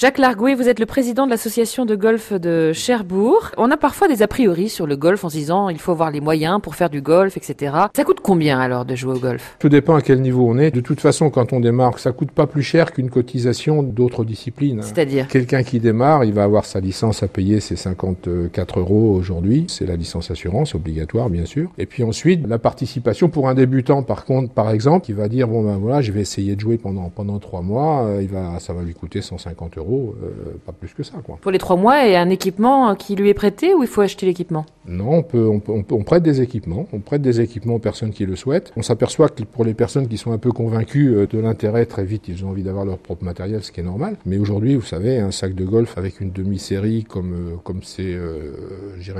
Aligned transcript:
Jacques 0.00 0.18
Largouet, 0.18 0.54
vous 0.54 0.68
êtes 0.68 0.78
le 0.78 0.86
président 0.86 1.26
de 1.26 1.32
l'association 1.32 1.84
de 1.84 1.96
golf 1.96 2.32
de 2.32 2.72
Cherbourg. 2.72 3.50
On 3.56 3.68
a 3.72 3.76
parfois 3.76 4.06
des 4.06 4.22
a 4.22 4.28
priori 4.28 4.68
sur 4.68 4.86
le 4.86 4.96
golf 4.96 5.24
en 5.24 5.28
se 5.28 5.36
disant 5.36 5.70
il 5.70 5.80
faut 5.80 5.90
avoir 5.90 6.12
les 6.12 6.20
moyens 6.20 6.60
pour 6.62 6.76
faire 6.76 6.88
du 6.88 7.00
golf, 7.00 7.36
etc. 7.36 7.74
Ça 7.96 8.04
coûte 8.04 8.20
combien 8.22 8.60
alors 8.60 8.84
de 8.84 8.94
jouer 8.94 9.14
au 9.14 9.18
golf? 9.18 9.56
Tout 9.58 9.68
dépend 9.68 9.96
à 9.96 10.00
quel 10.00 10.22
niveau 10.22 10.48
on 10.48 10.56
est. 10.56 10.70
De 10.70 10.80
toute 10.80 11.00
façon, 11.00 11.30
quand 11.30 11.52
on 11.52 11.58
démarre, 11.58 11.98
ça 11.98 12.12
coûte 12.12 12.30
pas 12.30 12.46
plus 12.46 12.62
cher 12.62 12.92
qu'une 12.92 13.10
cotisation 13.10 13.82
d'autres 13.82 14.24
disciplines. 14.24 14.82
C'est-à-dire? 14.82 15.26
Quelqu'un 15.26 15.64
qui 15.64 15.80
démarre, 15.80 16.22
il 16.22 16.32
va 16.32 16.44
avoir 16.44 16.64
sa 16.64 16.78
licence 16.78 17.24
à 17.24 17.26
payer 17.26 17.58
ses 17.58 17.74
54 17.74 18.78
euros 18.78 19.16
aujourd'hui. 19.16 19.66
C'est 19.66 19.86
la 19.86 19.96
licence 19.96 20.30
assurance 20.30 20.76
obligatoire, 20.76 21.28
bien 21.28 21.44
sûr. 21.44 21.72
Et 21.76 21.86
puis 21.86 22.04
ensuite, 22.04 22.46
la 22.46 22.60
participation 22.60 23.30
pour 23.30 23.48
un 23.48 23.54
débutant, 23.54 24.04
par 24.04 24.24
contre, 24.24 24.52
par 24.52 24.70
exemple, 24.70 25.06
qui 25.06 25.12
va 25.12 25.26
dire 25.26 25.48
bon 25.48 25.64
ben 25.64 25.76
voilà, 25.76 26.02
je 26.02 26.12
vais 26.12 26.20
essayer 26.20 26.54
de 26.54 26.60
jouer 26.60 26.78
pendant 26.78 27.10
pendant 27.10 27.40
trois 27.40 27.62
mois, 27.62 28.04
euh, 28.04 28.22
il 28.22 28.28
va, 28.28 28.60
ça 28.60 28.72
va 28.72 28.82
lui 28.82 28.94
coûter 28.94 29.22
150 29.22 29.76
euros 29.76 29.87
euh, 29.96 30.58
pas 30.64 30.72
plus 30.72 30.94
que 30.94 31.02
ça. 31.02 31.14
Pour 31.40 31.50
les 31.50 31.58
trois 31.58 31.76
mois, 31.76 32.06
et 32.06 32.16
un 32.16 32.30
équipement 32.30 32.94
qui 32.94 33.16
lui 33.16 33.28
est 33.28 33.34
prêté 33.34 33.74
ou 33.74 33.82
il 33.82 33.88
faut 33.88 34.00
acheter 34.00 34.26
l'équipement? 34.26 34.66
Non, 34.88 35.18
on, 35.18 35.22
peut, 35.22 35.46
on, 35.46 35.60
peut, 35.60 35.94
on, 35.94 36.02
prête 36.02 36.22
des 36.22 36.40
équipements. 36.40 36.88
On 36.94 37.00
prête 37.00 37.20
des 37.20 37.42
équipements 37.42 37.74
aux 37.74 37.78
personnes 37.78 38.10
qui 38.10 38.24
le 38.24 38.36
souhaitent. 38.36 38.72
On 38.74 38.82
s'aperçoit 38.82 39.28
que 39.28 39.42
pour 39.42 39.64
les 39.64 39.74
personnes 39.74 40.08
qui 40.08 40.16
sont 40.16 40.32
un 40.32 40.38
peu 40.38 40.50
convaincues 40.50 41.14
euh, 41.14 41.26
de 41.26 41.38
l'intérêt, 41.38 41.84
très 41.84 42.04
vite, 42.04 42.24
ils 42.28 42.44
ont 42.44 42.50
envie 42.50 42.62
d'avoir 42.62 42.86
leur 42.86 42.96
propre 42.96 43.22
matériel, 43.22 43.62
ce 43.62 43.70
qui 43.70 43.80
est 43.80 43.84
normal. 43.84 44.16
Mais 44.24 44.38
aujourd'hui, 44.38 44.74
vous 44.76 44.82
savez, 44.82 45.18
un 45.18 45.30
sac 45.30 45.54
de 45.54 45.64
golf 45.64 45.98
avec 45.98 46.20
une 46.20 46.30
demi-série, 46.30 47.04
comme 47.04 47.34
euh, 47.34 47.56
comme 47.62 47.82
c'est, 47.82 48.14
euh, 48.14 48.52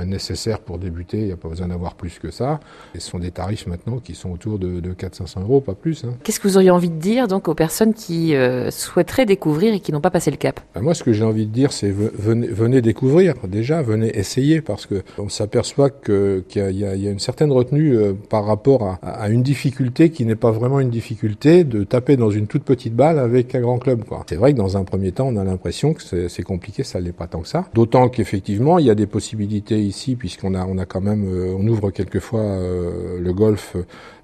nécessaire 0.05 0.59
pour 0.59 0.79
débuter, 0.79 1.17
il 1.19 1.25
n'y 1.25 1.31
a 1.31 1.37
pas 1.37 1.49
besoin 1.49 1.67
d'avoir 1.67 1.93
plus 1.93 2.17
que 2.17 2.31
ça. 2.31 2.59
Et 2.95 2.99
ce 2.99 3.09
sont 3.09 3.19
des 3.19 3.31
tarifs 3.31 3.67
maintenant 3.67 3.99
qui 3.99 4.15
sont 4.15 4.31
autour 4.31 4.57
de, 4.57 4.79
de 4.79 4.93
400-500 4.93 5.41
euros, 5.41 5.61
pas 5.61 5.75
plus. 5.75 6.03
Hein. 6.03 6.15
Qu'est-ce 6.23 6.39
que 6.39 6.47
vous 6.47 6.55
auriez 6.57 6.71
envie 6.71 6.89
de 6.89 6.95
dire 6.95 7.27
donc 7.27 7.47
aux 7.47 7.53
personnes 7.53 7.93
qui 7.93 8.33
souhaiteraient 8.69 9.25
découvrir 9.25 9.73
et 9.73 9.79
qui 9.81 9.91
n'ont 9.91 10.01
pas 10.01 10.09
passé 10.09 10.31
le 10.31 10.37
cap? 10.37 10.61
Ben, 10.73 10.81
Moi, 10.81 10.93
ce 10.93 11.03
que 11.03 11.11
j'ai 11.11 11.23
envie 11.23 11.45
de 11.45 11.51
dire, 11.51 11.73
c'est 11.73 11.91
venez, 11.91 12.47
venez, 12.47 12.81
découvrir 12.81 13.35
déjà, 13.47 13.81
venez 13.81 14.17
essayer, 14.17 14.61
parce 14.61 14.85
que 14.85 15.03
on 15.17 15.29
s'aperçoit 15.29 15.58
qu'il 16.03 16.43
y, 16.77 16.85
a 16.85 17.11
une 17.11 17.19
certaine 17.19 17.51
retenue 17.51 17.97
euh, 17.97 18.13
par 18.29 18.45
rapport 18.45 18.97
à, 19.01 19.29
une 19.29 19.43
difficulté 19.43 20.09
qui 20.09 20.25
n'est 20.25 20.35
pas 20.35 20.51
vraiment 20.51 20.79
une 20.79 20.89
difficulté 20.89 21.63
de 21.63 21.83
taper 21.83 22.17
dans 22.17 22.29
une 22.29 22.47
toute 22.47 22.63
petite 22.63 22.95
balle 22.95 23.19
avec 23.19 23.55
un 23.55 23.61
grand 23.61 23.77
club. 23.77 24.03
C'est 24.27 24.35
vrai 24.35 24.53
que 24.53 24.57
dans 24.57 24.77
un 24.77 24.83
premier 24.83 25.11
temps, 25.11 25.27
on 25.27 25.37
a 25.37 25.43
l'impression 25.43 25.93
que 25.93 26.27
c'est 26.27 26.43
compliqué, 26.43 26.83
ça 26.83 26.99
l'est 26.99 27.11
pas 27.11 27.27
tant 27.27 27.41
que 27.41 27.47
ça. 27.47 27.67
D'autant 27.73 28.09
qu'effectivement, 28.09 28.79
il 28.79 28.85
y 28.85 28.89
a 28.89 28.95
des 28.95 29.07
possibilités 29.07 29.79
ici, 29.81 30.15
puisqu'on 30.15 30.55
a, 30.55 30.85
quand 30.85 31.01
même, 31.01 31.25
euh, 31.27 31.55
on 31.57 31.67
ouvre 31.67 31.91
quelquefois 31.91 32.41
euh, 32.41 33.19
le 33.19 33.33
golf 33.33 33.75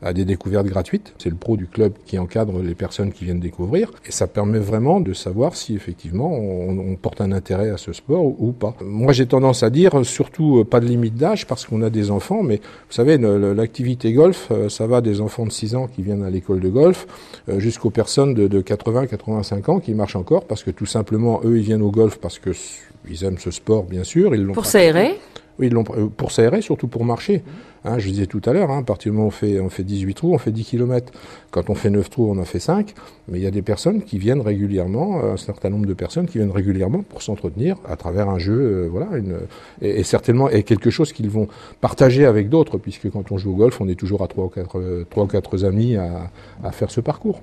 à 0.02 0.13
des 0.13 0.25
découvertes 0.25 0.67
gratuites. 0.67 1.13
C'est 1.17 1.30
le 1.30 1.36
pro 1.36 1.58
du 1.58 1.67
club 1.67 1.94
qui 2.06 2.17
encadre 2.19 2.61
les 2.61 2.75
personnes 2.75 3.11
qui 3.11 3.25
viennent 3.25 3.39
découvrir, 3.39 3.91
et 4.08 4.11
ça 4.11 4.28
permet 4.28 4.59
vraiment 4.59 5.00
de 5.00 5.13
savoir 5.13 5.56
si 5.56 5.75
effectivement 5.75 6.31
on, 6.31 6.95
porte 6.95 7.19
un 7.19 7.31
intérêt 7.31 7.69
à 7.69 7.78
ce 7.78 7.91
sport 7.91 8.23
ou, 8.23 8.52
pas. 8.52 8.75
Moi, 8.81 9.11
j'ai 9.11 9.25
tendance 9.25 9.63
à 9.63 9.69
dire 9.69 10.06
surtout 10.06 10.63
pas 10.63 10.80
de 10.80 10.86
limite 10.86 11.16
d'âge 11.16 11.24
parce 11.47 11.65
qu'on 11.65 11.81
a 11.81 11.89
des 11.89 12.11
enfants, 12.11 12.43
mais 12.43 12.57
vous 12.57 12.93
savez, 12.93 13.17
l'activité 13.17 14.13
golf, 14.13 14.49
euh, 14.51 14.69
ça 14.69 14.87
va 14.87 15.01
des 15.01 15.21
enfants 15.21 15.45
de 15.45 15.51
6 15.51 15.75
ans 15.75 15.87
qui 15.87 16.01
viennent 16.03 16.23
à 16.23 16.29
l'école 16.29 16.59
de 16.59 16.69
golf 16.69 17.07
euh, 17.49 17.59
jusqu'aux 17.59 17.89
personnes 17.89 18.33
de, 18.33 18.47
de 18.47 18.61
80-85 18.61 19.71
ans 19.71 19.79
qui 19.79 19.93
marchent 19.93 20.15
encore 20.15 20.45
parce 20.45 20.63
que 20.63 20.71
tout 20.71 20.85
simplement, 20.85 21.41
eux, 21.43 21.57
ils 21.57 21.63
viennent 21.63 21.81
au 21.81 21.91
golf 21.91 22.17
parce 22.17 22.39
que 22.39 22.51
ils 23.07 23.23
aiment 23.23 23.37
ce 23.37 23.51
sport, 23.51 23.83
bien 23.83 24.03
sûr. 24.03 24.35
Ils 24.35 24.47
pour 24.47 24.65
s'aérer 24.65 25.19
oui, 25.59 25.69
pour 26.17 26.31
s'aérer, 26.31 26.61
surtout 26.61 26.87
pour 26.87 27.05
marcher. 27.05 27.43
Hein, 27.87 27.99
je 27.99 28.09
disais 28.09 28.25
tout 28.25 28.41
à 28.45 28.51
l'heure, 28.51 28.71
hein, 28.71 28.79
à 28.79 28.83
partir 28.83 29.11
du 29.11 29.17
moment 29.17 29.27
où 29.27 29.29
on 29.29 29.31
fait, 29.31 29.59
on 29.59 29.69
fait 29.69 29.83
18 29.83 30.13
trous, 30.15 30.33
on 30.33 30.39
fait 30.39 30.51
10 30.51 30.65
km. 30.65 31.13
Quand 31.51 31.69
on 31.69 31.75
fait 31.75 31.91
9 31.91 32.09
trous, 32.09 32.31
on 32.31 32.39
en 32.39 32.45
fait 32.45 32.59
5. 32.59 32.95
Mais 33.27 33.37
il 33.37 33.43
y 33.43 33.47
a 33.47 33.51
des 33.51 33.61
personnes 33.61 34.01
qui 34.01 34.17
viennent 34.17 34.41
régulièrement, 34.41 35.23
un 35.23 35.37
certain 35.37 35.69
nombre 35.69 35.85
de 35.85 35.93
personnes 35.93 36.25
qui 36.25 36.39
viennent 36.39 36.51
régulièrement 36.51 37.03
pour 37.03 37.21
s'entretenir 37.21 37.77
à 37.87 37.95
travers 37.95 38.27
un 38.27 38.39
jeu, 38.39 38.59
euh, 38.59 38.87
voilà, 38.89 39.15
une, 39.17 39.37
et, 39.81 39.99
et, 39.99 40.03
certainement 40.03 40.49
et 40.49 40.63
quelque 40.63 40.89
chose 40.89 41.13
qu'ils 41.13 41.29
vont 41.29 41.47
partager 41.79 42.25
avec 42.25 42.49
d'autres, 42.49 42.79
puisque 42.79 43.11
quand 43.11 43.31
on 43.31 43.37
joue 43.37 43.51
au 43.51 43.55
golf, 43.55 43.79
on 43.79 43.87
est 43.87 43.95
toujours 43.95 44.23
à 44.23 44.27
3 44.27 44.45
ou 44.45 44.49
4, 44.49 45.05
3 45.09 45.23
ou 45.23 45.27
4 45.27 45.65
amis 45.65 45.95
à, 45.95 46.31
à 46.63 46.71
faire 46.71 46.89
ce 46.89 47.01
parcours. 47.01 47.41